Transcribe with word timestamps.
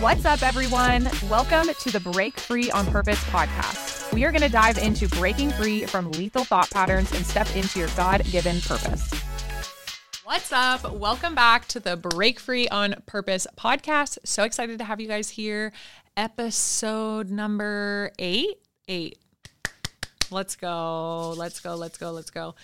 What's 0.00 0.24
up, 0.24 0.42
everyone? 0.42 1.10
Welcome 1.28 1.74
to 1.78 1.90
the 1.90 2.00
Break 2.00 2.40
Free 2.40 2.70
on 2.70 2.86
Purpose 2.86 3.22
podcast. 3.24 4.10
We 4.14 4.24
are 4.24 4.32
going 4.32 4.40
to 4.40 4.48
dive 4.48 4.78
into 4.78 5.06
breaking 5.08 5.50
free 5.50 5.84
from 5.84 6.10
lethal 6.12 6.42
thought 6.42 6.70
patterns 6.70 7.12
and 7.12 7.26
step 7.26 7.54
into 7.54 7.80
your 7.80 7.88
God 7.98 8.24
given 8.32 8.62
purpose. 8.62 9.12
What's 10.24 10.50
up? 10.54 10.90
Welcome 10.90 11.34
back 11.34 11.68
to 11.68 11.80
the 11.80 11.98
Break 11.98 12.40
Free 12.40 12.66
on 12.68 12.94
Purpose 13.04 13.46
podcast. 13.58 14.16
So 14.24 14.44
excited 14.44 14.78
to 14.78 14.84
have 14.84 15.02
you 15.02 15.06
guys 15.06 15.28
here. 15.28 15.70
Episode 16.16 17.28
number 17.28 18.10
eight. 18.18 18.56
Eight. 18.88 19.18
Let's 20.30 20.56
go. 20.56 21.34
Let's 21.36 21.60
go. 21.60 21.74
Let's 21.74 21.98
go. 21.98 22.10
Let's 22.10 22.30
go. 22.30 22.54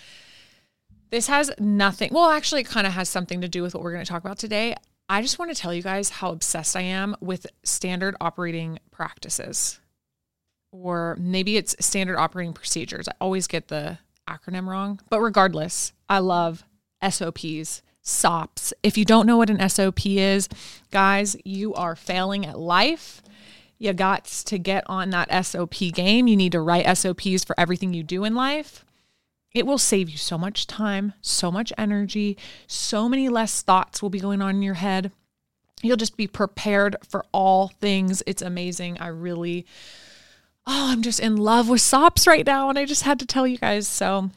This 1.10 1.26
has 1.26 1.52
nothing, 1.58 2.10
well, 2.12 2.30
actually, 2.30 2.62
it 2.62 2.66
kind 2.66 2.86
of 2.86 2.94
has 2.94 3.10
something 3.10 3.42
to 3.42 3.48
do 3.48 3.62
with 3.62 3.74
what 3.74 3.84
we're 3.84 3.92
going 3.92 4.04
to 4.04 4.10
talk 4.10 4.24
about 4.24 4.38
today. 4.38 4.74
I 5.08 5.22
just 5.22 5.38
want 5.38 5.54
to 5.54 5.60
tell 5.60 5.72
you 5.72 5.82
guys 5.82 6.10
how 6.10 6.32
obsessed 6.32 6.76
I 6.76 6.80
am 6.82 7.16
with 7.20 7.46
standard 7.62 8.16
operating 8.20 8.80
practices, 8.90 9.78
or 10.72 11.16
maybe 11.20 11.56
it's 11.56 11.76
standard 11.78 12.18
operating 12.18 12.52
procedures. 12.52 13.08
I 13.08 13.12
always 13.20 13.46
get 13.46 13.68
the 13.68 13.98
acronym 14.28 14.66
wrong, 14.66 15.00
but 15.08 15.20
regardless, 15.20 15.92
I 16.08 16.18
love 16.18 16.64
SOPs, 17.08 17.82
SOPs. 18.02 18.72
If 18.82 18.98
you 18.98 19.04
don't 19.04 19.26
know 19.26 19.36
what 19.36 19.50
an 19.50 19.68
SOP 19.68 20.06
is, 20.06 20.48
guys, 20.90 21.36
you 21.44 21.72
are 21.74 21.94
failing 21.94 22.44
at 22.44 22.58
life. 22.58 23.22
You 23.78 23.92
got 23.92 24.24
to 24.24 24.58
get 24.58 24.84
on 24.88 25.10
that 25.10 25.46
SOP 25.46 25.74
game. 25.92 26.26
You 26.26 26.36
need 26.36 26.52
to 26.52 26.60
write 26.60 26.96
SOPs 26.96 27.44
for 27.44 27.58
everything 27.60 27.94
you 27.94 28.02
do 28.02 28.24
in 28.24 28.34
life. 28.34 28.84
It 29.56 29.66
will 29.66 29.78
save 29.78 30.10
you 30.10 30.18
so 30.18 30.36
much 30.36 30.66
time, 30.66 31.14
so 31.22 31.50
much 31.50 31.72
energy, 31.78 32.36
so 32.66 33.08
many 33.08 33.30
less 33.30 33.62
thoughts 33.62 34.02
will 34.02 34.10
be 34.10 34.20
going 34.20 34.42
on 34.42 34.56
in 34.56 34.60
your 34.60 34.74
head. 34.74 35.12
You'll 35.82 35.96
just 35.96 36.18
be 36.18 36.26
prepared 36.26 36.94
for 37.08 37.24
all 37.32 37.68
things. 37.80 38.22
It's 38.26 38.42
amazing. 38.42 38.98
I 39.00 39.06
really, 39.06 39.64
oh, 40.66 40.88
I'm 40.90 41.00
just 41.00 41.20
in 41.20 41.38
love 41.38 41.70
with 41.70 41.80
SOPs 41.80 42.26
right 42.26 42.44
now. 42.44 42.68
And 42.68 42.78
I 42.78 42.84
just 42.84 43.04
had 43.04 43.18
to 43.20 43.26
tell 43.26 43.46
you 43.46 43.56
guys. 43.56 43.88
So, 43.88 44.28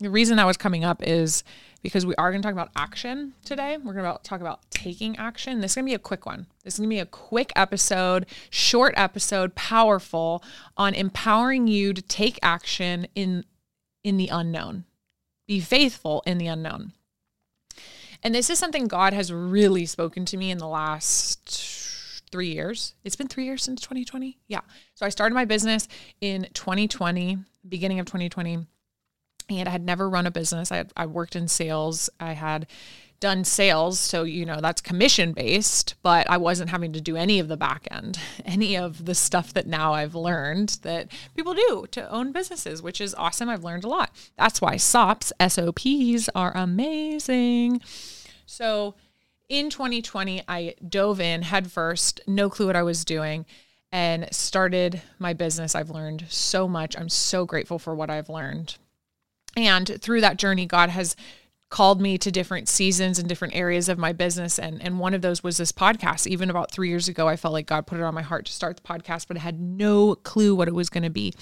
the 0.00 0.10
reason 0.10 0.36
that 0.36 0.46
was 0.46 0.56
coming 0.56 0.84
up 0.84 1.00
is 1.00 1.44
because 1.80 2.04
we 2.04 2.16
are 2.16 2.32
going 2.32 2.42
to 2.42 2.46
talk 2.46 2.52
about 2.52 2.72
action 2.74 3.34
today. 3.44 3.76
We're 3.76 3.94
going 3.94 4.04
to 4.04 4.20
talk 4.24 4.40
about 4.40 4.68
taking 4.70 5.16
action. 5.16 5.60
This 5.60 5.72
is 5.72 5.74
going 5.76 5.86
to 5.86 5.90
be 5.90 5.94
a 5.94 6.00
quick 6.00 6.26
one. 6.26 6.48
This 6.64 6.74
is 6.74 6.80
going 6.80 6.90
to 6.90 6.94
be 6.96 7.00
a 7.00 7.06
quick 7.06 7.52
episode, 7.54 8.26
short 8.50 8.94
episode, 8.96 9.54
powerful 9.54 10.42
on 10.76 10.92
empowering 10.92 11.68
you 11.68 11.92
to 11.92 12.02
take 12.02 12.40
action 12.42 13.06
in 13.14 13.44
in 14.06 14.18
the 14.18 14.28
unknown. 14.28 14.84
Be 15.48 15.58
faithful 15.58 16.22
in 16.26 16.38
the 16.38 16.46
unknown. 16.46 16.92
And 18.22 18.32
this 18.32 18.48
is 18.48 18.58
something 18.58 18.86
God 18.86 19.12
has 19.12 19.32
really 19.32 19.84
spoken 19.84 20.24
to 20.26 20.36
me 20.36 20.52
in 20.52 20.58
the 20.58 20.68
last 20.68 22.22
three 22.30 22.52
years. 22.52 22.94
It's 23.02 23.16
been 23.16 23.26
three 23.26 23.46
years 23.46 23.64
since 23.64 23.80
2020. 23.80 24.38
Yeah. 24.46 24.60
So 24.94 25.04
I 25.04 25.08
started 25.08 25.34
my 25.34 25.44
business 25.44 25.88
in 26.20 26.46
2020, 26.54 27.38
beginning 27.68 27.98
of 27.98 28.06
2020. 28.06 28.64
And 29.48 29.68
I 29.68 29.72
had 29.72 29.84
never 29.84 30.08
run 30.08 30.26
a 30.26 30.30
business. 30.30 30.70
I, 30.70 30.76
had, 30.76 30.92
I 30.96 31.06
worked 31.06 31.34
in 31.34 31.48
sales. 31.48 32.08
I 32.20 32.34
had 32.34 32.68
done 33.20 33.44
sales. 33.44 33.98
So, 33.98 34.24
you 34.24 34.44
know, 34.44 34.60
that's 34.60 34.80
commission 34.80 35.32
based, 35.32 35.94
but 36.02 36.28
I 36.28 36.36
wasn't 36.36 36.70
having 36.70 36.92
to 36.92 37.00
do 37.00 37.16
any 37.16 37.38
of 37.38 37.48
the 37.48 37.56
back 37.56 37.88
end, 37.90 38.18
any 38.44 38.76
of 38.76 39.04
the 39.04 39.14
stuff 39.14 39.52
that 39.54 39.66
now 39.66 39.94
I've 39.94 40.14
learned 40.14 40.78
that 40.82 41.08
people 41.34 41.54
do 41.54 41.86
to 41.92 42.10
own 42.10 42.32
businesses, 42.32 42.82
which 42.82 43.00
is 43.00 43.14
awesome. 43.14 43.48
I've 43.48 43.64
learned 43.64 43.84
a 43.84 43.88
lot. 43.88 44.10
That's 44.36 44.60
why 44.60 44.76
SOPs, 44.76 45.32
SOPs 45.48 46.28
are 46.34 46.56
amazing. 46.56 47.80
So, 48.44 48.94
in 49.48 49.70
2020, 49.70 50.42
I 50.48 50.74
dove 50.88 51.20
in 51.20 51.42
headfirst, 51.42 52.20
no 52.26 52.50
clue 52.50 52.66
what 52.66 52.76
I 52.76 52.82
was 52.82 53.04
doing, 53.04 53.46
and 53.92 54.28
started 54.32 55.00
my 55.18 55.32
business. 55.34 55.74
I've 55.74 55.90
learned 55.90 56.26
so 56.28 56.66
much. 56.66 56.98
I'm 56.98 57.08
so 57.08 57.44
grateful 57.46 57.78
for 57.78 57.94
what 57.94 58.10
I've 58.10 58.28
learned. 58.28 58.76
And 59.56 60.00
through 60.02 60.20
that 60.20 60.36
journey, 60.36 60.66
God 60.66 60.90
has 60.90 61.16
called 61.68 62.00
me 62.00 62.16
to 62.16 62.30
different 62.30 62.68
seasons 62.68 63.18
and 63.18 63.28
different 63.28 63.54
areas 63.54 63.88
of 63.88 63.98
my 63.98 64.12
business. 64.12 64.58
And 64.58 64.80
and 64.80 65.00
one 65.00 65.14
of 65.14 65.22
those 65.22 65.42
was 65.42 65.56
this 65.56 65.72
podcast. 65.72 66.26
Even 66.26 66.48
about 66.48 66.70
3 66.70 66.88
years 66.88 67.08
ago 67.08 67.26
I 67.28 67.36
felt 67.36 67.52
like 67.52 67.66
God 67.66 67.86
put 67.86 67.98
it 67.98 68.04
on 68.04 68.14
my 68.14 68.22
heart 68.22 68.46
to 68.46 68.52
start 68.52 68.76
the 68.76 68.82
podcast 68.82 69.26
but 69.26 69.36
I 69.36 69.40
had 69.40 69.60
no 69.60 70.14
clue 70.14 70.54
what 70.54 70.68
it 70.68 70.74
was 70.74 70.88
going 70.88 71.02
to 71.02 71.10
be. 71.10 71.34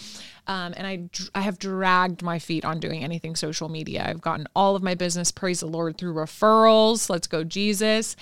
Um, 0.47 0.75
and 0.77 0.87
I 0.87 1.09
I 1.35 1.43
have 1.43 1.59
dragged 1.59 2.23
my 2.23 2.39
feet 2.39 2.65
on 2.65 2.81
doing 2.81 3.05
anything 3.05 3.37
social 3.37 3.69
media. 3.69 4.05
I've 4.07 4.23
gotten 4.23 4.47
all 4.57 4.77
of 4.77 4.83
my 4.83 4.95
business 4.95 5.31
praise 5.31 5.61
the 5.61 5.67
Lord 5.67 5.99
through 5.99 6.15
referrals 6.15 7.11
let's 7.11 7.27
go 7.27 7.45
Jesus. 7.45 8.17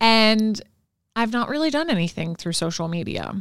And 0.00 0.60
I've 1.16 1.32
not 1.32 1.48
really 1.48 1.70
done 1.70 1.88
anything 1.88 2.34
through 2.34 2.52
social 2.52 2.88
media. 2.88 3.34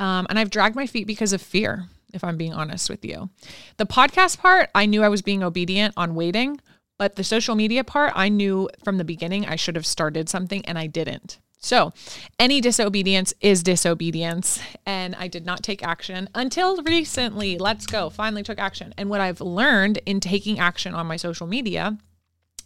Um, 0.00 0.26
and 0.28 0.38
I've 0.38 0.50
dragged 0.50 0.76
my 0.76 0.86
feet 0.86 1.06
because 1.06 1.32
of 1.32 1.42
fear 1.42 1.88
if 2.14 2.24
I'm 2.24 2.36
being 2.36 2.54
honest 2.54 2.88
with 2.88 3.04
you. 3.04 3.30
The 3.76 3.86
podcast 3.86 4.38
part, 4.38 4.70
I 4.74 4.86
knew 4.86 5.02
I 5.02 5.08
was 5.08 5.22
being 5.22 5.42
obedient 5.42 5.94
on 5.96 6.14
waiting, 6.14 6.60
but 6.98 7.16
the 7.16 7.24
social 7.24 7.54
media 7.54 7.84
part, 7.84 8.12
I 8.14 8.28
knew 8.28 8.68
from 8.84 8.98
the 8.98 9.04
beginning 9.04 9.46
I 9.46 9.56
should 9.56 9.76
have 9.76 9.86
started 9.86 10.28
something 10.28 10.64
and 10.66 10.78
I 10.78 10.86
didn't. 10.86 11.38
So, 11.60 11.92
any 12.38 12.60
disobedience 12.60 13.34
is 13.40 13.62
disobedience. 13.62 14.60
And 14.86 15.16
I 15.16 15.26
did 15.26 15.44
not 15.44 15.62
take 15.62 15.82
action 15.82 16.28
until 16.34 16.82
recently. 16.82 17.58
Let's 17.58 17.86
go. 17.86 18.10
Finally 18.10 18.44
took 18.44 18.58
action. 18.58 18.94
And 18.96 19.10
what 19.10 19.20
I've 19.20 19.40
learned 19.40 19.98
in 20.06 20.20
taking 20.20 20.58
action 20.58 20.94
on 20.94 21.06
my 21.06 21.16
social 21.16 21.46
media 21.46 21.98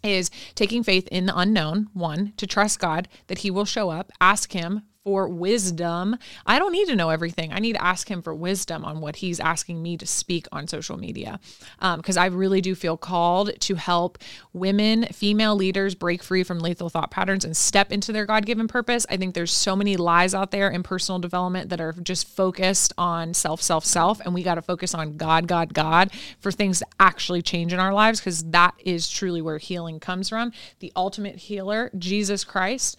is 0.03 0.31
taking 0.55 0.83
faith 0.83 1.09
in 1.09 1.27
the 1.27 1.39
unknown, 1.39 1.89
one, 1.95 2.35
to 2.37 2.47
trust 2.47 2.81
God 2.81 3.09
that 3.29 3.39
He 3.39 3.51
will 3.51 3.65
show 3.65 3.89
up, 3.89 4.13
ask 4.21 4.53
Him 4.53 4.83
for 5.05 5.29
wisdom. 5.29 6.17
I 6.47 6.59
don't 6.59 6.73
need 6.73 6.87
to 6.87 6.95
know 6.95 7.11
everything. 7.11 7.53
I 7.53 7.59
need 7.59 7.73
to 7.73 7.85
ask 7.85 8.09
him 8.09 8.23
for 8.23 8.35
wisdom 8.35 8.85
on 8.85 9.01
what 9.01 9.17
he's 9.17 9.41
asking 9.41 9.83
me 9.83 9.97
to 9.97 10.07
speak 10.07 10.47
on 10.53 10.69
social 10.69 10.97
media. 10.97 11.41
Because 11.81 12.17
um, 12.17 12.23
I 12.23 12.27
really 12.27 12.61
do 12.61 12.75
feel 12.75 12.97
called 12.97 13.59
to 13.61 13.75
help 13.75 14.19
women, 14.53 15.05
female 15.07 15.57
leaders 15.57 15.97
break 15.97 16.23
free 16.23 16.45
from 16.45 16.61
lethal 16.61 16.89
thought 16.89 17.11
patterns 17.11 17.45
and 17.45 17.57
step 17.57 17.91
into 17.91 18.13
their 18.13 18.27
God 18.27 18.47
given 18.47 18.69
purpose. 18.69 19.05
I 19.11 19.17
think 19.17 19.35
there's 19.35 19.51
so 19.51 19.75
many 19.75 19.97
lies 19.97 20.35
out 20.35 20.53
there 20.53 20.71
in 20.71 20.83
personal 20.85 21.19
development 21.19 21.71
that 21.71 21.81
are 21.81 21.93
just 21.93 22.29
focused 22.29 22.93
on 22.97 23.35
self, 23.35 23.61
self, 23.61 23.85
self. 23.85 24.21
And 24.21 24.33
we 24.35 24.45
got 24.45 24.55
to 24.55 24.63
focus 24.63 24.95
on 24.95 25.17
God, 25.17 25.49
God, 25.49 25.75
God 25.75 26.13
for 26.39 26.53
things 26.53 26.79
to 26.79 26.87
actually 27.01 27.43
change 27.43 27.73
in 27.73 27.81
our 27.81 27.93
lives 27.93 28.21
because 28.21 28.45
that 28.51 28.75
is 28.79 29.09
truly 29.09 29.43
where 29.43 29.59
healing 29.59 29.99
comes 29.99 30.29
from. 30.29 30.53
The 30.79 30.93
ultimate 30.95 31.37
healer, 31.37 31.91
Jesus 31.99 32.45
Christ. 32.45 32.99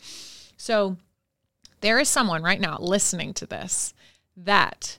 So, 0.58 0.97
there 1.83 1.99
is 1.99 2.07
someone 2.07 2.41
right 2.41 2.61
now 2.61 2.77
listening 2.79 3.33
to 3.33 3.45
this 3.45 3.94
that 4.38 4.97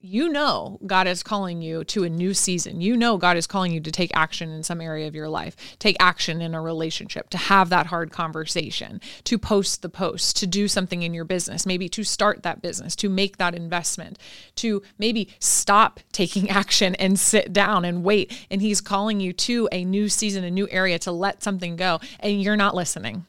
you 0.00 0.28
know 0.28 0.80
God 0.84 1.06
is 1.06 1.22
calling 1.22 1.62
you 1.62 1.84
to 1.84 2.02
a 2.02 2.10
new 2.10 2.34
season. 2.34 2.80
You 2.80 2.96
know 2.96 3.16
God 3.16 3.36
is 3.36 3.46
calling 3.46 3.70
you 3.70 3.80
to 3.80 3.92
take 3.92 4.10
action 4.12 4.50
in 4.50 4.64
some 4.64 4.80
area 4.80 5.06
of 5.06 5.14
your 5.14 5.28
life, 5.28 5.56
take 5.78 5.96
action 6.00 6.42
in 6.42 6.56
a 6.56 6.60
relationship, 6.60 7.30
to 7.30 7.38
have 7.38 7.70
that 7.70 7.86
hard 7.86 8.10
conversation, 8.10 9.00
to 9.24 9.38
post 9.38 9.82
the 9.82 9.88
post, 9.88 10.36
to 10.38 10.46
do 10.48 10.66
something 10.66 11.02
in 11.02 11.14
your 11.14 11.24
business, 11.24 11.64
maybe 11.64 11.88
to 11.90 12.02
start 12.02 12.42
that 12.42 12.60
business, 12.60 12.96
to 12.96 13.08
make 13.08 13.36
that 13.36 13.54
investment, 13.54 14.18
to 14.56 14.82
maybe 14.98 15.28
stop 15.38 16.00
taking 16.10 16.50
action 16.62 16.96
and 16.96 17.16
sit 17.16 17.52
down 17.52 17.84
and 17.84 18.02
wait. 18.02 18.46
And 18.50 18.60
He's 18.60 18.80
calling 18.80 19.20
you 19.20 19.32
to 19.32 19.68
a 19.70 19.84
new 19.84 20.08
season, 20.08 20.42
a 20.42 20.50
new 20.50 20.68
area 20.68 20.98
to 21.00 21.12
let 21.12 21.44
something 21.44 21.76
go, 21.76 22.00
and 22.18 22.42
you're 22.42 22.56
not 22.56 22.74
listening. 22.74 23.24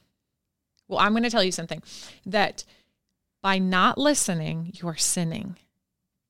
Well, 0.88 1.00
I'm 1.00 1.12
going 1.14 1.24
to 1.24 1.30
tell 1.30 1.44
you 1.44 1.52
something 1.52 1.82
that 2.26 2.64
by 3.42 3.60
not 3.60 3.98
listening, 3.98 4.72
you're 4.82 4.96
sinning. 4.96 5.58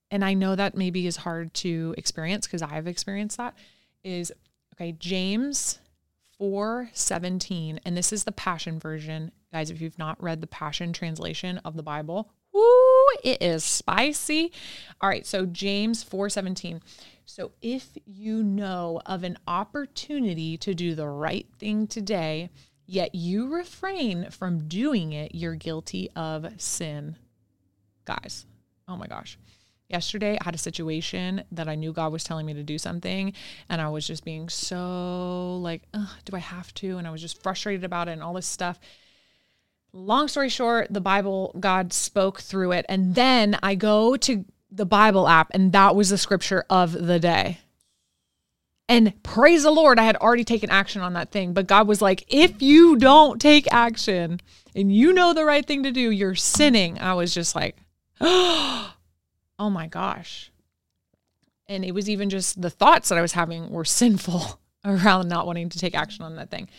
And 0.09 0.23
I 0.23 0.33
know 0.33 0.55
that 0.55 0.75
maybe 0.75 1.07
is 1.07 1.17
hard 1.17 1.53
to 1.55 1.93
experience 1.97 2.47
because 2.47 2.61
I've 2.61 2.87
experienced 2.87 3.37
that. 3.37 3.55
Is 4.03 4.31
okay, 4.73 4.93
James 4.93 5.79
4 6.37 6.89
17, 6.93 7.79
and 7.83 7.97
this 7.97 8.13
is 8.13 8.23
the 8.23 8.31
Passion 8.31 8.79
version. 8.79 9.31
Guys, 9.51 9.69
if 9.69 9.81
you've 9.81 9.97
not 9.97 10.21
read 10.21 10.41
the 10.41 10.47
Passion 10.47 10.93
translation 10.93 11.57
of 11.59 11.75
the 11.75 11.83
Bible, 11.83 12.29
whoo, 12.53 13.05
it 13.23 13.41
is 13.41 13.63
spicy. 13.63 14.51
All 15.01 15.09
right, 15.09 15.25
so 15.25 15.45
James 15.45 16.03
4 16.03 16.29
17. 16.29 16.81
So 17.25 17.51
if 17.61 17.89
you 18.05 18.43
know 18.43 19.01
of 19.05 19.23
an 19.23 19.37
opportunity 19.47 20.57
to 20.57 20.73
do 20.73 20.95
the 20.95 21.07
right 21.07 21.47
thing 21.59 21.87
today, 21.87 22.49
yet 22.87 23.13
you 23.13 23.53
refrain 23.53 24.31
from 24.31 24.67
doing 24.67 25.11
it, 25.11 25.35
you're 25.35 25.55
guilty 25.55 26.09
of 26.15 26.47
sin. 26.59 27.17
Guys, 28.05 28.45
oh 28.87 28.97
my 28.97 29.05
gosh. 29.05 29.37
Yesterday, 29.89 30.37
I 30.41 30.43
had 30.43 30.55
a 30.55 30.57
situation 30.57 31.43
that 31.51 31.69
I 31.69 31.75
knew 31.75 31.93
God 31.93 32.11
was 32.11 32.23
telling 32.25 32.45
me 32.45 32.53
to 32.55 32.63
do 32.63 32.77
something, 32.77 33.31
and 33.69 33.81
I 33.81 33.87
was 33.87 34.05
just 34.05 34.25
being 34.25 34.49
so 34.49 35.57
like, 35.61 35.83
do 36.25 36.35
I 36.35 36.39
have 36.39 36.73
to? 36.75 36.97
And 36.97 37.07
I 37.07 37.11
was 37.11 37.21
just 37.21 37.41
frustrated 37.41 37.85
about 37.85 38.09
it 38.09 38.13
and 38.13 38.23
all 38.23 38.33
this 38.33 38.47
stuff. 38.47 38.79
Long 39.93 40.27
story 40.27 40.49
short, 40.49 40.87
the 40.91 40.99
Bible, 40.99 41.55
God 41.57 41.93
spoke 41.93 42.41
through 42.41 42.73
it. 42.73 42.85
And 42.89 43.15
then 43.15 43.57
I 43.63 43.75
go 43.75 44.17
to 44.17 44.43
the 44.69 44.85
Bible 44.85 45.27
app, 45.27 45.51
and 45.51 45.71
that 45.71 45.95
was 45.95 46.09
the 46.09 46.17
scripture 46.17 46.65
of 46.69 46.91
the 46.91 47.19
day. 47.19 47.59
And 48.89 49.21
praise 49.21 49.63
the 49.63 49.71
Lord, 49.71 49.99
I 49.99 50.03
had 50.03 50.15
already 50.15 50.45
taken 50.45 50.69
action 50.69 51.01
on 51.01 51.13
that 51.13 51.31
thing. 51.31 51.53
But 51.53 51.67
God 51.67 51.87
was 51.87 52.01
like, 52.01 52.23
if 52.27 52.61
you 52.61 52.95
don't 52.95 53.41
take 53.41 53.67
action 53.71 54.39
and 54.75 54.93
you 54.93 55.11
know 55.11 55.33
the 55.33 55.45
right 55.45 55.65
thing 55.65 55.83
to 55.83 55.91
do, 55.91 56.09
you're 56.09 56.35
sinning. 56.35 56.99
I 56.99 57.13
was 57.13 57.33
just 57.33 57.55
like, 57.55 57.77
oh 58.21 58.93
my 59.59 59.87
gosh. 59.87 60.51
And 61.67 61.83
it 61.83 61.93
was 61.93 62.09
even 62.09 62.29
just 62.29 62.61
the 62.61 62.69
thoughts 62.69 63.09
that 63.09 63.17
I 63.17 63.21
was 63.21 63.33
having 63.33 63.69
were 63.69 63.83
sinful 63.83 64.59
around 64.85 65.27
not 65.27 65.45
wanting 65.45 65.69
to 65.69 65.79
take 65.79 65.95
action 65.95 66.23
on 66.23 66.37
that 66.37 66.49
thing. 66.49 66.69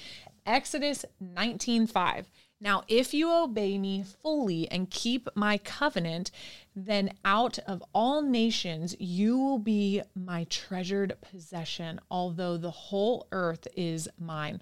Exodus 0.47 1.05
19:5. 1.23 2.25
Now, 2.61 2.83
if 2.89 3.15
you 3.15 3.33
obey 3.33 3.79
me 3.79 4.03
fully 4.03 4.69
and 4.69 4.91
keep 4.91 5.29
my 5.37 5.59
covenant, 5.59 6.33
then 6.75 7.13
out 7.25 7.59
of 7.61 7.85
all 7.95 8.21
nations 8.21 8.97
you 8.99 9.39
will 9.39 9.61
be 9.61 10.03
my 10.15 10.45
treasured 10.45 11.17
possession, 11.21 12.01
although 12.11 12.57
the 12.57 12.71
whole 12.71 13.29
earth 13.31 13.69
is 13.77 14.09
mine. 14.19 14.61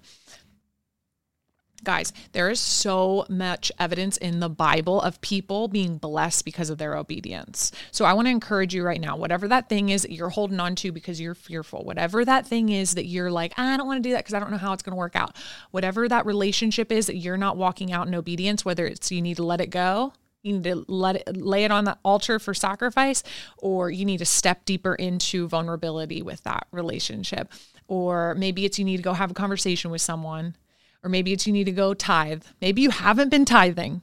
Guys, 1.83 2.11
there 2.31 2.49
is 2.49 2.59
so 2.59 3.23
much 3.29 3.71
evidence 3.79 4.17
in 4.17 4.39
the 4.39 4.49
Bible 4.49 4.99
of 4.99 5.21
people 5.21 5.67
being 5.67 5.99
blessed 5.99 6.43
because 6.43 6.71
of 6.71 6.79
their 6.79 6.97
obedience. 6.97 7.71
So 7.91 8.03
I 8.03 8.13
want 8.13 8.25
to 8.25 8.31
encourage 8.31 8.73
you 8.73 8.83
right 8.83 8.99
now, 8.99 9.15
whatever 9.15 9.47
that 9.47 9.69
thing 9.69 9.89
is 9.89 10.01
that 10.01 10.11
you're 10.11 10.29
holding 10.29 10.59
on 10.59 10.75
to 10.77 10.91
because 10.91 11.21
you're 11.21 11.35
fearful, 11.35 11.83
whatever 11.83 12.25
that 12.25 12.47
thing 12.47 12.69
is 12.69 12.95
that 12.95 13.05
you're 13.05 13.29
like, 13.29 13.53
I 13.57 13.77
don't 13.77 13.85
want 13.85 14.01
to 14.01 14.09
do 14.09 14.13
that 14.13 14.19
because 14.19 14.33
I 14.33 14.39
don't 14.39 14.49
know 14.49 14.57
how 14.57 14.73
it's 14.73 14.81
going 14.81 14.93
to 14.93 14.97
work 14.97 15.15
out, 15.15 15.35
whatever 15.69 16.09
that 16.09 16.25
relationship 16.25 16.91
is 16.91 17.05
that 17.05 17.17
you're 17.17 17.37
not 17.37 17.57
walking 17.57 17.93
out 17.93 18.07
in 18.07 18.15
obedience, 18.15 18.65
whether 18.65 18.85
it's 18.85 19.11
you 19.11 19.21
need 19.21 19.37
to 19.37 19.43
let 19.43 19.61
it 19.61 19.67
go, 19.67 20.13
you 20.41 20.53
need 20.53 20.63
to 20.63 20.83
let 20.87 21.17
it 21.17 21.37
lay 21.37 21.63
it 21.63 21.71
on 21.71 21.83
the 21.83 21.97
altar 22.03 22.39
for 22.39 22.55
sacrifice, 22.55 23.21
or 23.57 23.91
you 23.91 24.03
need 24.03 24.17
to 24.17 24.25
step 24.25 24.65
deeper 24.65 24.95
into 24.95 25.47
vulnerability 25.47 26.23
with 26.23 26.43
that 26.43 26.65
relationship. 26.71 27.51
Or 27.87 28.33
maybe 28.35 28.65
it's 28.65 28.79
you 28.79 28.85
need 28.85 28.97
to 28.97 29.03
go 29.03 29.13
have 29.13 29.31
a 29.31 29.35
conversation 29.35 29.91
with 29.91 30.01
someone 30.01 30.55
or 31.03 31.09
maybe 31.09 31.33
it's 31.33 31.47
you 31.47 31.53
need 31.53 31.65
to 31.65 31.71
go 31.71 31.93
tithe. 31.93 32.43
Maybe 32.61 32.81
you 32.81 32.89
haven't 32.89 33.29
been 33.29 33.45
tithing. 33.45 34.01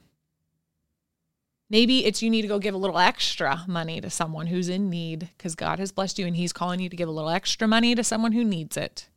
Maybe 1.69 2.05
it's 2.05 2.21
you 2.21 2.29
need 2.29 2.43
to 2.43 2.47
go 2.47 2.59
give 2.59 2.75
a 2.75 2.79
little 2.79 2.99
extra 2.99 3.63
money 3.67 3.99
to 3.99 4.09
someone 4.09 4.47
who's 4.47 4.69
in 4.69 4.89
need 4.89 5.29
because 5.37 5.55
God 5.55 5.79
has 5.79 5.91
blessed 5.91 6.19
you 6.19 6.27
and 6.27 6.35
He's 6.35 6.53
calling 6.53 6.79
you 6.79 6.89
to 6.89 6.95
give 6.95 7.09
a 7.09 7.11
little 7.11 7.29
extra 7.29 7.67
money 7.67 7.95
to 7.95 8.03
someone 8.03 8.33
who 8.33 8.43
needs 8.43 8.77
it. 8.77 9.09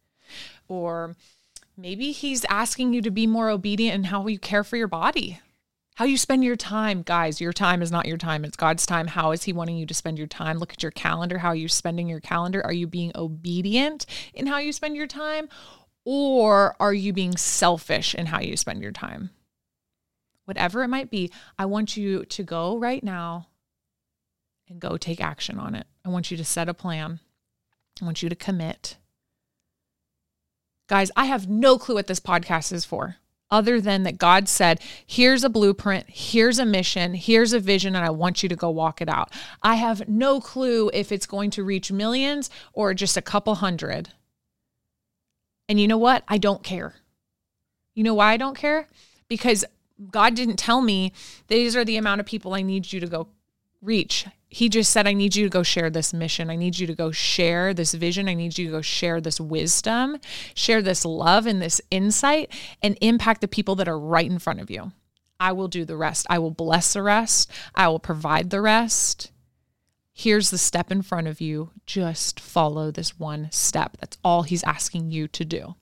Or 0.66 1.14
maybe 1.76 2.10
He's 2.12 2.46
asking 2.46 2.94
you 2.94 3.02
to 3.02 3.10
be 3.10 3.26
more 3.26 3.50
obedient 3.50 3.94
in 3.94 4.04
how 4.04 4.26
you 4.26 4.38
care 4.38 4.64
for 4.64 4.76
your 4.78 4.88
body, 4.88 5.40
how 5.96 6.06
you 6.06 6.16
spend 6.16 6.42
your 6.42 6.56
time. 6.56 7.02
Guys, 7.02 7.38
your 7.38 7.52
time 7.52 7.82
is 7.82 7.92
not 7.92 8.06
your 8.06 8.16
time, 8.16 8.46
it's 8.46 8.56
God's 8.56 8.86
time. 8.86 9.08
How 9.08 9.32
is 9.32 9.44
He 9.44 9.52
wanting 9.52 9.76
you 9.76 9.84
to 9.84 9.94
spend 9.94 10.16
your 10.16 10.26
time? 10.26 10.58
Look 10.58 10.72
at 10.72 10.82
your 10.82 10.92
calendar. 10.92 11.38
How 11.38 11.48
are 11.48 11.54
you 11.54 11.68
spending 11.68 12.08
your 12.08 12.20
calendar? 12.20 12.64
Are 12.64 12.72
you 12.72 12.86
being 12.86 13.12
obedient 13.14 14.06
in 14.32 14.46
how 14.46 14.56
you 14.56 14.72
spend 14.72 14.96
your 14.96 15.06
time? 15.06 15.50
Or 16.10 16.74
are 16.80 16.94
you 16.94 17.12
being 17.12 17.36
selfish 17.36 18.14
in 18.14 18.24
how 18.24 18.40
you 18.40 18.56
spend 18.56 18.80
your 18.80 18.92
time? 18.92 19.28
Whatever 20.46 20.82
it 20.82 20.88
might 20.88 21.10
be, 21.10 21.30
I 21.58 21.66
want 21.66 21.98
you 21.98 22.24
to 22.24 22.42
go 22.42 22.78
right 22.78 23.04
now 23.04 23.48
and 24.70 24.80
go 24.80 24.96
take 24.96 25.20
action 25.20 25.58
on 25.58 25.74
it. 25.74 25.86
I 26.06 26.08
want 26.08 26.30
you 26.30 26.38
to 26.38 26.46
set 26.46 26.66
a 26.66 26.72
plan. 26.72 27.20
I 28.00 28.06
want 28.06 28.22
you 28.22 28.30
to 28.30 28.34
commit. 28.34 28.96
Guys, 30.88 31.10
I 31.14 31.26
have 31.26 31.46
no 31.46 31.76
clue 31.76 31.96
what 31.96 32.06
this 32.06 32.20
podcast 32.20 32.72
is 32.72 32.86
for, 32.86 33.16
other 33.50 33.78
than 33.78 34.04
that 34.04 34.16
God 34.16 34.48
said, 34.48 34.80
here's 35.06 35.44
a 35.44 35.50
blueprint, 35.50 36.06
here's 36.08 36.58
a 36.58 36.64
mission, 36.64 37.12
here's 37.12 37.52
a 37.52 37.60
vision, 37.60 37.94
and 37.94 38.02
I 38.02 38.08
want 38.08 38.42
you 38.42 38.48
to 38.48 38.56
go 38.56 38.70
walk 38.70 39.02
it 39.02 39.10
out. 39.10 39.30
I 39.62 39.74
have 39.74 40.08
no 40.08 40.40
clue 40.40 40.90
if 40.94 41.12
it's 41.12 41.26
going 41.26 41.50
to 41.50 41.64
reach 41.64 41.92
millions 41.92 42.48
or 42.72 42.94
just 42.94 43.18
a 43.18 43.22
couple 43.22 43.56
hundred. 43.56 44.08
And 45.68 45.80
you 45.80 45.86
know 45.86 45.98
what? 45.98 46.24
I 46.28 46.38
don't 46.38 46.62
care. 46.62 46.94
You 47.94 48.04
know 48.04 48.14
why 48.14 48.32
I 48.32 48.36
don't 48.36 48.56
care? 48.56 48.88
Because 49.28 49.64
God 50.10 50.34
didn't 50.34 50.56
tell 50.56 50.80
me 50.80 51.12
these 51.48 51.76
are 51.76 51.84
the 51.84 51.96
amount 51.96 52.20
of 52.20 52.26
people 52.26 52.54
I 52.54 52.62
need 52.62 52.92
you 52.92 53.00
to 53.00 53.06
go 53.06 53.28
reach. 53.82 54.26
He 54.48 54.68
just 54.68 54.90
said, 54.90 55.06
I 55.06 55.12
need 55.12 55.36
you 55.36 55.44
to 55.44 55.50
go 55.50 55.62
share 55.62 55.90
this 55.90 56.14
mission. 56.14 56.48
I 56.48 56.56
need 56.56 56.78
you 56.78 56.86
to 56.86 56.94
go 56.94 57.10
share 57.10 57.74
this 57.74 57.92
vision. 57.92 58.28
I 58.28 58.34
need 58.34 58.56
you 58.56 58.66
to 58.66 58.72
go 58.72 58.80
share 58.80 59.20
this 59.20 59.40
wisdom, 59.40 60.18
share 60.54 60.80
this 60.80 61.04
love 61.04 61.46
and 61.46 61.60
this 61.60 61.82
insight, 61.90 62.50
and 62.82 62.96
impact 63.02 63.42
the 63.42 63.48
people 63.48 63.74
that 63.76 63.88
are 63.88 63.98
right 63.98 64.30
in 64.30 64.38
front 64.38 64.60
of 64.60 64.70
you. 64.70 64.92
I 65.38 65.52
will 65.52 65.68
do 65.68 65.84
the 65.84 65.96
rest. 65.96 66.26
I 66.30 66.38
will 66.38 66.50
bless 66.50 66.94
the 66.94 67.02
rest. 67.02 67.50
I 67.74 67.88
will 67.88 68.00
provide 68.00 68.50
the 68.50 68.60
rest. 68.60 69.30
Here's 70.20 70.50
the 70.50 70.58
step 70.58 70.90
in 70.90 71.02
front 71.02 71.28
of 71.28 71.40
you. 71.40 71.70
Just 71.86 72.40
follow 72.40 72.90
this 72.90 73.20
one 73.20 73.50
step. 73.52 73.98
That's 74.00 74.18
all 74.24 74.42
he's 74.42 74.64
asking 74.64 75.12
you 75.12 75.28
to 75.28 75.44
do. 75.44 75.76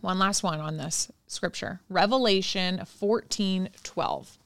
One 0.00 0.18
last 0.18 0.42
one 0.42 0.58
on 0.58 0.76
this 0.76 1.08
scripture 1.28 1.82
Revelation 1.88 2.84
14 2.84 3.68
12. 3.84 4.38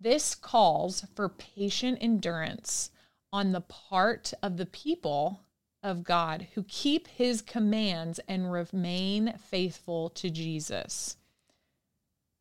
This 0.00 0.34
calls 0.34 1.06
for 1.14 1.28
patient 1.28 1.98
endurance 2.00 2.90
on 3.32 3.52
the 3.52 3.60
part 3.60 4.32
of 4.42 4.56
the 4.56 4.66
people 4.66 5.42
of 5.84 6.02
God 6.02 6.48
who 6.54 6.64
keep 6.64 7.06
his 7.06 7.42
commands 7.42 8.18
and 8.26 8.50
remain 8.50 9.34
faithful 9.48 10.10
to 10.10 10.30
Jesus 10.30 11.16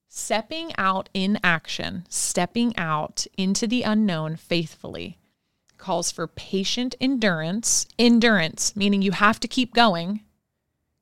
stepping 0.08 0.72
out 0.78 1.10
in 1.14 1.40
action, 1.44 2.06
stepping 2.10 2.76
out 2.78 3.28
into 3.38 3.68
the 3.68 3.84
unknown 3.84 4.36
faithfully 4.36 5.18
calls 5.78 6.12
for 6.12 6.28
patient 6.28 6.96
endurance. 7.00 7.88
Endurance, 7.98 8.76
meaning 8.76 9.02
you 9.02 9.12
have 9.12 9.40
to 9.40 9.48
keep 9.48 9.74
going. 9.74 10.22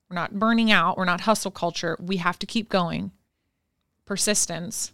We're 0.10 0.16
not 0.16 0.38
burning 0.38 0.72
out, 0.72 0.98
we're 0.98 1.06
not 1.06 1.22
hustle 1.22 1.52
culture. 1.52 1.98
We 2.00 2.18
have 2.18 2.38
to 2.40 2.46
keep 2.46 2.70
going. 2.70 3.12
Persistence. 4.06 4.92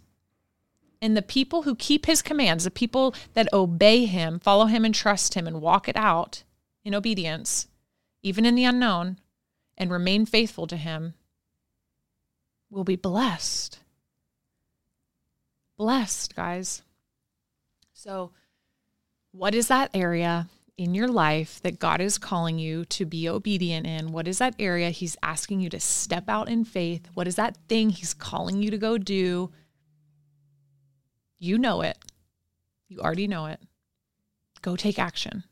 And 1.02 1.16
the 1.16 1.22
people 1.22 1.62
who 1.62 1.74
keep 1.74 2.06
his 2.06 2.22
commands, 2.22 2.64
the 2.64 2.70
people 2.70 3.14
that 3.34 3.52
obey 3.52 4.06
him, 4.06 4.38
follow 4.38 4.66
him, 4.66 4.84
and 4.84 4.94
trust 4.94 5.34
him, 5.34 5.46
and 5.46 5.60
walk 5.60 5.88
it 5.88 5.96
out 5.96 6.44
in 6.84 6.94
obedience, 6.94 7.66
even 8.22 8.46
in 8.46 8.54
the 8.54 8.64
unknown, 8.64 9.18
and 9.76 9.90
remain 9.90 10.24
faithful 10.24 10.66
to 10.68 10.76
him, 10.76 11.14
will 12.70 12.84
be 12.84 12.96
blessed 12.96 13.80
blessed, 15.82 16.36
guys. 16.36 16.80
So, 17.92 18.30
what 19.32 19.52
is 19.52 19.66
that 19.66 19.90
area 19.92 20.48
in 20.78 20.94
your 20.94 21.08
life 21.08 21.60
that 21.62 21.80
God 21.80 22.00
is 22.00 22.18
calling 22.18 22.56
you 22.56 22.84
to 22.84 23.04
be 23.04 23.28
obedient 23.28 23.84
in? 23.84 24.12
What 24.12 24.28
is 24.28 24.38
that 24.38 24.54
area 24.60 24.90
He's 24.90 25.16
asking 25.24 25.60
you 25.60 25.68
to 25.70 25.80
step 25.80 26.28
out 26.28 26.48
in 26.48 26.64
faith? 26.64 27.08
What 27.14 27.26
is 27.26 27.34
that 27.34 27.58
thing 27.68 27.90
He's 27.90 28.14
calling 28.14 28.62
you 28.62 28.70
to 28.70 28.78
go 28.78 28.96
do? 28.96 29.50
You 31.40 31.58
know 31.58 31.80
it. 31.80 31.98
You 32.88 33.00
already 33.00 33.26
know 33.26 33.46
it. 33.46 33.60
Go 34.60 34.76
take 34.76 35.00
action. 35.00 35.42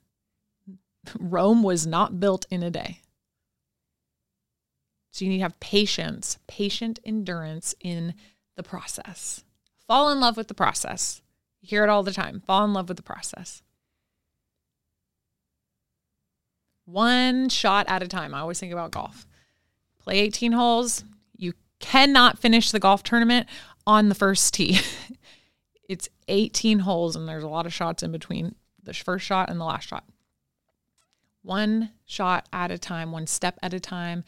Rome 1.18 1.64
was 1.64 1.88
not 1.88 2.20
built 2.20 2.46
in 2.52 2.62
a 2.62 2.70
day. 2.70 3.00
So 5.10 5.24
you 5.24 5.30
need 5.32 5.38
to 5.38 5.42
have 5.42 5.58
patience, 5.58 6.38
patient 6.46 7.00
endurance 7.04 7.74
in 7.80 8.14
the 8.54 8.62
process. 8.62 9.42
Fall 9.90 10.10
in 10.10 10.20
love 10.20 10.36
with 10.36 10.46
the 10.46 10.54
process. 10.54 11.20
You 11.60 11.66
hear 11.70 11.82
it 11.82 11.90
all 11.90 12.04
the 12.04 12.12
time. 12.12 12.44
Fall 12.46 12.64
in 12.64 12.72
love 12.72 12.86
with 12.86 12.96
the 12.96 13.02
process. 13.02 13.60
One 16.84 17.48
shot 17.48 17.86
at 17.88 18.00
a 18.00 18.06
time. 18.06 18.32
I 18.32 18.38
always 18.38 18.60
think 18.60 18.72
about 18.72 18.92
golf. 18.92 19.26
Play 19.98 20.20
18 20.20 20.52
holes. 20.52 21.02
You 21.36 21.54
cannot 21.80 22.38
finish 22.38 22.70
the 22.70 22.78
golf 22.78 23.02
tournament 23.02 23.48
on 23.84 24.08
the 24.08 24.14
first 24.14 24.54
tee. 24.54 24.78
it's 25.88 26.08
18 26.28 26.78
holes, 26.78 27.16
and 27.16 27.28
there's 27.28 27.42
a 27.42 27.48
lot 27.48 27.66
of 27.66 27.74
shots 27.74 28.04
in 28.04 28.12
between 28.12 28.54
the 28.80 28.94
first 28.94 29.26
shot 29.26 29.50
and 29.50 29.58
the 29.58 29.64
last 29.64 29.88
shot. 29.88 30.04
One 31.42 31.90
shot 32.06 32.48
at 32.52 32.70
a 32.70 32.78
time, 32.78 33.10
one 33.10 33.26
step 33.26 33.58
at 33.60 33.74
a 33.74 33.80
time. 33.80 34.22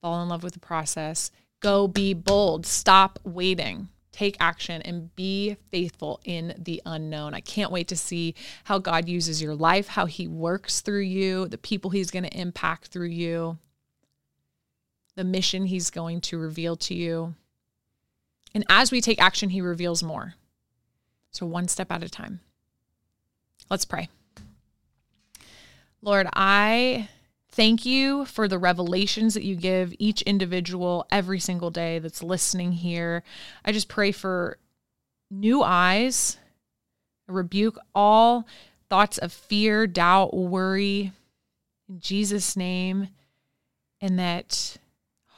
Fall 0.00 0.22
in 0.22 0.30
love 0.30 0.42
with 0.42 0.54
the 0.54 0.58
process. 0.58 1.30
Go 1.60 1.86
be 1.86 2.14
bold. 2.14 2.64
Stop 2.64 3.18
waiting 3.24 3.90
take 4.12 4.36
action 4.38 4.82
and 4.82 5.14
be 5.16 5.56
faithful 5.70 6.20
in 6.24 6.54
the 6.58 6.80
unknown. 6.84 7.34
I 7.34 7.40
can't 7.40 7.72
wait 7.72 7.88
to 7.88 7.96
see 7.96 8.34
how 8.64 8.78
God 8.78 9.08
uses 9.08 9.42
your 9.42 9.54
life, 9.54 9.88
how 9.88 10.06
he 10.06 10.28
works 10.28 10.80
through 10.82 11.00
you, 11.00 11.48
the 11.48 11.58
people 11.58 11.90
he's 11.90 12.10
going 12.10 12.24
to 12.24 12.38
impact 12.38 12.88
through 12.88 13.08
you, 13.08 13.58
the 15.16 15.24
mission 15.24 15.66
he's 15.66 15.90
going 15.90 16.20
to 16.22 16.38
reveal 16.38 16.76
to 16.76 16.94
you. 16.94 17.34
And 18.54 18.64
as 18.68 18.92
we 18.92 19.00
take 19.00 19.20
action, 19.20 19.50
he 19.50 19.62
reveals 19.62 20.02
more. 20.02 20.34
So, 21.30 21.46
one 21.46 21.68
step 21.68 21.90
at 21.90 22.02
a 22.02 22.08
time. 22.10 22.40
Let's 23.70 23.86
pray. 23.86 24.10
Lord, 26.02 26.28
I 26.34 27.08
Thank 27.54 27.84
you 27.84 28.24
for 28.24 28.48
the 28.48 28.58
revelations 28.58 29.34
that 29.34 29.44
you 29.44 29.56
give 29.56 29.94
each 29.98 30.22
individual 30.22 31.06
every 31.10 31.38
single 31.38 31.70
day 31.70 31.98
that's 31.98 32.22
listening 32.22 32.72
here. 32.72 33.22
I 33.62 33.72
just 33.72 33.88
pray 33.88 34.10
for 34.10 34.56
new 35.30 35.62
eyes, 35.62 36.38
rebuke 37.28 37.78
all 37.94 38.46
thoughts 38.88 39.18
of 39.18 39.34
fear, 39.34 39.86
doubt, 39.86 40.34
worry, 40.34 41.12
in 41.90 42.00
Jesus' 42.00 42.56
name, 42.56 43.08
and 44.00 44.18
that 44.18 44.78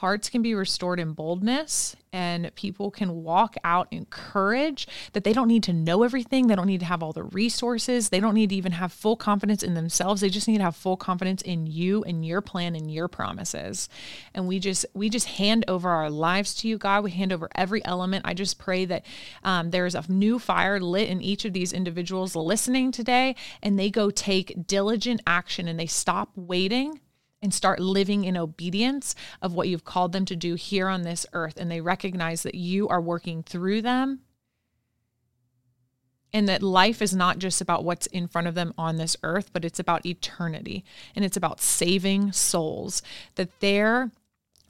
hearts 0.04 0.28
can 0.28 0.42
be 0.42 0.54
restored 0.54 1.00
in 1.00 1.14
boldness 1.14 1.96
and 2.12 2.54
people 2.56 2.90
can 2.90 3.24
walk 3.24 3.56
out 3.64 3.88
in 3.90 4.04
courage 4.04 4.86
that 5.14 5.24
they 5.24 5.32
don't 5.32 5.48
need 5.48 5.62
to 5.62 5.72
know 5.72 6.02
everything. 6.02 6.46
They 6.46 6.54
don't 6.54 6.66
need 6.66 6.80
to 6.80 6.86
have 6.86 7.02
all 7.02 7.14
the 7.14 7.22
resources. 7.22 8.10
They 8.10 8.20
don't 8.20 8.34
need 8.34 8.50
to 8.50 8.54
even 8.54 8.72
have 8.72 8.92
full 8.92 9.16
confidence 9.16 9.62
in 9.62 9.72
themselves. 9.72 10.20
They 10.20 10.28
just 10.28 10.46
need 10.46 10.58
to 10.58 10.64
have 10.64 10.76
full 10.76 10.98
confidence 10.98 11.40
in 11.40 11.66
you 11.66 12.04
and 12.04 12.22
your 12.22 12.42
plan 12.42 12.76
and 12.76 12.92
your 12.92 13.08
promises. 13.08 13.88
And 14.34 14.46
we 14.46 14.58
just 14.58 14.84
we 14.92 15.08
just 15.08 15.26
hand 15.26 15.64
over 15.68 15.88
our 15.88 16.10
lives 16.10 16.52
to 16.56 16.68
you 16.68 16.76
god. 16.76 17.02
We 17.02 17.10
hand 17.10 17.32
over 17.32 17.48
every 17.54 17.82
element. 17.86 18.26
I 18.26 18.34
just 18.34 18.58
pray 18.58 18.84
that 18.84 19.06
um, 19.42 19.70
there's 19.70 19.94
a 19.94 20.04
new 20.06 20.38
fire 20.38 20.78
lit 20.80 21.08
in 21.08 21.22
each 21.22 21.46
of 21.46 21.54
these 21.54 21.72
individuals 21.72 22.36
listening 22.36 22.92
today 22.92 23.36
and 23.62 23.78
they 23.78 23.88
go 23.88 24.10
take 24.10 24.66
diligent 24.66 25.22
action 25.26 25.66
and 25.66 25.80
they 25.80 25.86
stop 25.86 26.28
waiting 26.36 27.00
and 27.44 27.52
start 27.52 27.78
living 27.78 28.24
in 28.24 28.38
obedience 28.38 29.14
of 29.42 29.52
what 29.52 29.68
you've 29.68 29.84
called 29.84 30.12
them 30.12 30.24
to 30.24 30.34
do 30.34 30.54
here 30.54 30.88
on 30.88 31.02
this 31.02 31.26
earth. 31.34 31.58
And 31.58 31.70
they 31.70 31.82
recognize 31.82 32.42
that 32.42 32.54
you 32.54 32.88
are 32.88 33.02
working 33.02 33.42
through 33.42 33.82
them 33.82 34.20
and 36.32 36.48
that 36.48 36.62
life 36.62 37.02
is 37.02 37.14
not 37.14 37.38
just 37.38 37.60
about 37.60 37.84
what's 37.84 38.06
in 38.06 38.26
front 38.26 38.46
of 38.46 38.54
them 38.54 38.72
on 38.78 38.96
this 38.96 39.14
earth, 39.22 39.50
but 39.52 39.62
it's 39.62 39.78
about 39.78 40.06
eternity 40.06 40.86
and 41.14 41.22
it's 41.22 41.36
about 41.36 41.60
saving 41.60 42.32
souls. 42.32 43.02
That 43.34 43.60
their 43.60 44.10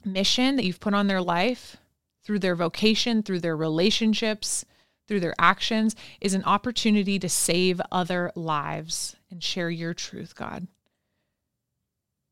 mission 0.03 0.57
that 0.57 0.65
you've 0.65 0.81
put 0.81 0.93
on 0.93 1.07
their 1.07 1.21
life 1.21 1.77
through 2.23 2.39
their 2.39 2.55
vocation, 2.55 3.23
through 3.23 3.39
their 3.39 3.55
relationships, 3.55 4.65
through 5.07 5.21
their 5.21 5.35
actions 5.39 5.95
is 6.19 6.33
an 6.33 6.43
opportunity 6.43 7.17
to 7.19 7.29
save 7.29 7.79
other 7.89 8.33
lives 8.35 9.15
and 9.31 9.41
share 9.41 9.69
your 9.69 9.93
truth, 9.93 10.35
God. 10.35 10.67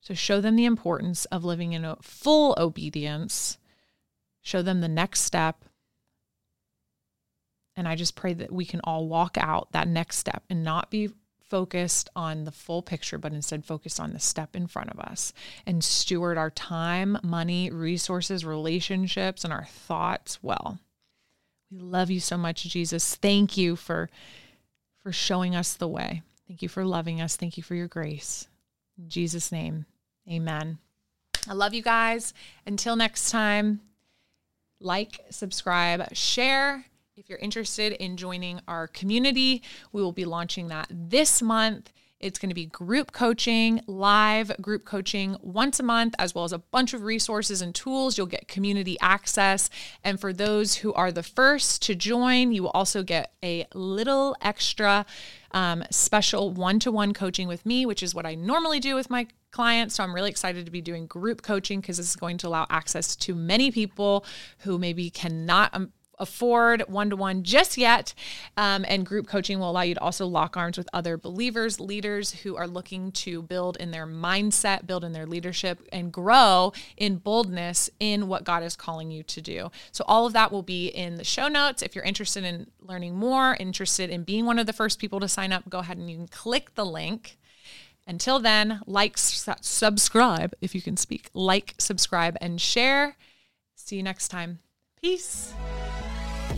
So 0.03 0.13
show 0.13 0.41
them 0.41 0.57
the 0.57 0.65
importance 0.65 1.23
of 1.25 1.45
living 1.45 1.71
in 1.71 1.95
full 2.01 2.53
obedience. 2.57 3.57
Show 4.41 4.61
them 4.61 4.81
the 4.81 4.89
next 4.89 5.21
step. 5.21 5.63
And 7.77 7.87
I 7.87 7.95
just 7.95 8.13
pray 8.13 8.33
that 8.33 8.51
we 8.51 8.65
can 8.65 8.81
all 8.83 9.07
walk 9.07 9.37
out 9.39 9.71
that 9.71 9.87
next 9.87 10.17
step 10.17 10.43
and 10.49 10.61
not 10.61 10.91
be 10.91 11.09
focused 11.49 12.09
on 12.17 12.43
the 12.43 12.51
full 12.51 12.81
picture, 12.81 13.17
but 13.17 13.31
instead 13.31 13.63
focus 13.63 13.97
on 13.97 14.11
the 14.11 14.19
step 14.19 14.57
in 14.57 14.67
front 14.67 14.89
of 14.89 14.99
us 14.99 15.31
and 15.65 15.81
steward 15.81 16.37
our 16.37 16.51
time, 16.51 17.17
money, 17.23 17.71
resources, 17.71 18.43
relationships, 18.43 19.45
and 19.45 19.53
our 19.53 19.65
thoughts 19.65 20.43
well. 20.43 20.79
We 21.71 21.79
love 21.79 22.11
you 22.11 22.19
so 22.19 22.35
much, 22.37 22.63
Jesus. 22.63 23.15
Thank 23.15 23.55
you 23.55 23.77
for, 23.77 24.09
for 25.01 25.13
showing 25.13 25.55
us 25.55 25.73
the 25.75 25.87
way. 25.87 26.23
Thank 26.45 26.61
you 26.61 26.67
for 26.67 26.83
loving 26.83 27.21
us. 27.21 27.37
Thank 27.37 27.55
you 27.55 27.63
for 27.63 27.73
your 27.73 27.87
grace. 27.87 28.49
In 28.97 29.07
Jesus' 29.07 29.51
name, 29.51 29.85
Amen. 30.29 30.77
I 31.47 31.53
love 31.53 31.73
you 31.73 31.81
guys. 31.81 32.33
Until 32.65 32.95
next 32.95 33.29
time, 33.29 33.81
like, 34.79 35.19
subscribe, 35.29 36.15
share. 36.15 36.85
If 37.15 37.29
you're 37.29 37.39
interested 37.39 37.93
in 37.93 38.17
joining 38.17 38.59
our 38.67 38.87
community, 38.87 39.61
we 39.91 40.01
will 40.01 40.11
be 40.11 40.25
launching 40.25 40.67
that 40.69 40.87
this 40.89 41.41
month. 41.41 41.91
It's 42.19 42.39
going 42.39 42.49
to 42.49 42.55
be 42.55 42.67
group 42.67 43.11
coaching, 43.11 43.81
live 43.85 44.55
group 44.61 44.85
coaching 44.85 45.35
once 45.41 45.81
a 45.81 45.83
month, 45.83 46.15
as 46.17 46.33
well 46.33 46.45
as 46.45 46.53
a 46.53 46.57
bunch 46.57 46.93
of 46.93 47.03
resources 47.03 47.61
and 47.61 47.75
tools. 47.75 48.17
You'll 48.17 48.27
get 48.27 48.47
community 48.47 48.97
access. 49.01 49.69
And 50.05 50.19
for 50.19 50.31
those 50.31 50.75
who 50.75 50.93
are 50.93 51.11
the 51.11 51.21
first 51.21 51.81
to 51.83 51.95
join, 51.95 52.53
you 52.53 52.63
will 52.63 52.69
also 52.69 53.03
get 53.03 53.33
a 53.43 53.67
little 53.73 54.37
extra 54.41 55.05
um, 55.51 55.83
special 55.91 56.49
one 56.49 56.79
to 56.79 56.93
one 56.93 57.13
coaching 57.13 57.49
with 57.49 57.65
me, 57.65 57.85
which 57.85 58.01
is 58.01 58.15
what 58.15 58.25
I 58.25 58.35
normally 58.35 58.79
do 58.79 58.95
with 58.95 59.09
my 59.09 59.27
clients. 59.53 59.95
So 59.95 60.03
I'm 60.03 60.13
really 60.13 60.29
excited 60.29 60.65
to 60.65 60.71
be 60.71 60.81
doing 60.81 61.07
group 61.07 61.41
coaching 61.41 61.79
because 61.79 61.97
this 61.97 62.09
is 62.09 62.15
going 62.17 62.37
to 62.39 62.47
allow 62.47 62.67
access 62.69 63.15
to 63.15 63.35
many 63.35 63.71
people 63.71 64.25
who 64.59 64.77
maybe 64.77 65.09
cannot. 65.09 65.69
Um, 65.73 65.93
afford 66.19 66.83
one 66.87 67.09
to 67.09 67.15
one 67.15 67.43
just 67.43 67.77
yet. 67.77 68.13
Um, 68.57 68.85
and 68.87 69.05
group 69.05 69.27
coaching 69.27 69.59
will 69.59 69.69
allow 69.69 69.81
you 69.81 69.95
to 69.95 70.01
also 70.01 70.25
lock 70.25 70.55
arms 70.55 70.77
with 70.77 70.87
other 70.93 71.17
believers, 71.17 71.79
leaders 71.79 72.31
who 72.31 72.55
are 72.55 72.67
looking 72.67 73.11
to 73.11 73.41
build 73.41 73.77
in 73.77 73.91
their 73.91 74.07
mindset, 74.07 74.85
build 74.85 75.03
in 75.03 75.11
their 75.11 75.25
leadership, 75.25 75.79
and 75.91 76.11
grow 76.11 76.73
in 76.97 77.17
boldness 77.17 77.89
in 77.99 78.27
what 78.27 78.43
God 78.43 78.63
is 78.63 78.75
calling 78.75 79.11
you 79.11 79.23
to 79.23 79.41
do. 79.41 79.71
So, 79.91 80.03
all 80.07 80.25
of 80.25 80.33
that 80.33 80.51
will 80.51 80.63
be 80.63 80.87
in 80.87 81.15
the 81.15 81.23
show 81.23 81.47
notes. 81.47 81.81
If 81.81 81.95
you're 81.95 82.05
interested 82.05 82.43
in 82.43 82.67
learning 82.79 83.15
more, 83.15 83.55
interested 83.59 84.09
in 84.09 84.23
being 84.23 84.45
one 84.45 84.59
of 84.59 84.65
the 84.65 84.73
first 84.73 84.99
people 84.99 85.19
to 85.19 85.27
sign 85.27 85.51
up, 85.51 85.69
go 85.69 85.79
ahead 85.79 85.97
and 85.97 86.09
you 86.09 86.17
can 86.17 86.27
click 86.27 86.75
the 86.75 86.85
link. 86.85 87.37
Until 88.05 88.39
then, 88.39 88.81
like, 88.85 89.17
subscribe 89.17 90.53
if 90.61 90.75
you 90.75 90.81
can 90.81 90.97
speak, 90.97 91.29
like, 91.33 91.75
subscribe, 91.77 92.37
and 92.41 92.59
share. 92.59 93.15
See 93.75 93.95
you 93.97 94.03
next 94.03 94.27
time. 94.27 94.59
Peace. 95.01 95.53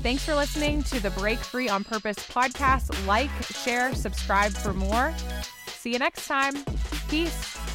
Thanks 0.02 0.24
for 0.24 0.36
listening 0.36 0.84
to 0.84 1.00
the 1.00 1.10
Break 1.12 1.40
Free 1.40 1.70
on 1.70 1.84
Purpose 1.84 2.18
podcast. 2.18 3.08
Like, 3.08 3.32
share, 3.44 3.94
subscribe 3.96 4.52
for 4.52 4.74
more. 4.74 5.14
See 5.68 5.94
you 5.94 6.00
next 6.00 6.28
time. 6.28 6.54
Peace. 7.10 7.75